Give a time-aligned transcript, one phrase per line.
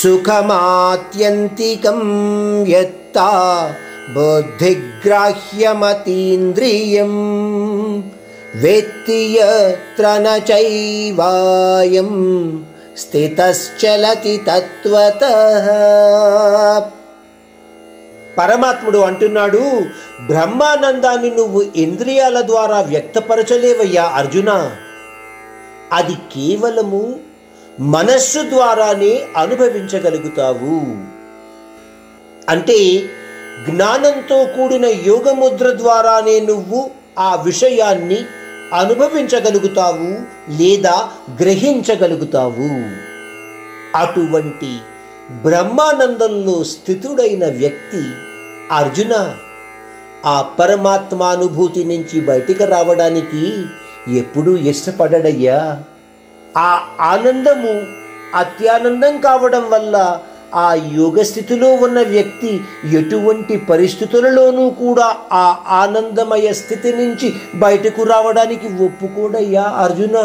[0.00, 2.00] సుఖమాత్యంతికం
[2.74, 3.18] ఎత్త
[4.14, 7.12] బుద్ధిగ్రాహ్యమతీంద్రియం
[8.54, 12.10] వేత్తియత్ర నైవాయం
[12.96, 15.24] స్థితశ్చలతి తత్వత
[18.38, 19.86] పరమాత్ముడు అంటున్నాడు
[20.26, 24.70] బ్రహ్మానందాన్ని నువ్వు ఇంద్రియాల ద్వారా వ్యక్తపరచలేవయ్యా అర్జున
[25.92, 27.29] అది కేవలము
[27.88, 29.12] మనస్సు ద్వారానే
[29.36, 30.76] అనుభవించగలుగుతావు
[32.50, 32.78] అంటే
[33.66, 36.80] జ్ఞానంతో కూడిన యోగముద్ర ద్వారానే నువ్వు
[37.18, 38.18] ఆ విషయాన్ని
[38.72, 40.10] అనుభవించగలుగుతావు
[40.58, 40.96] లేదా
[41.40, 42.68] గ్రహించగలుగుతావు
[43.96, 44.72] అటువంటి
[45.44, 48.02] బ్రహ్మానందంలో స్థితుడైన వ్యక్తి
[48.72, 49.14] అర్జున
[50.26, 53.44] ఆ పరమాత్మానుభూతి నుంచి బయటికి రావడానికి
[54.18, 55.58] ఎప్పుడూ ఇష్టపడయ్యా
[56.58, 56.70] ఆ
[57.00, 57.74] ఆనందము
[58.34, 59.96] అత్యానందం కావడం వల్ల
[60.54, 60.68] ఆ
[60.94, 62.52] యోగస్థితిలో ఉన్న వ్యక్తి
[62.92, 65.08] ఎటువంటి పరిస్థితులలోనూ కూడా
[65.32, 65.46] ఆ
[65.72, 67.28] ఆనందమయ స్థితి నుంచి
[67.54, 70.16] బయటకు రావడానికి ఒప్పుకోడయ్యా అర్జున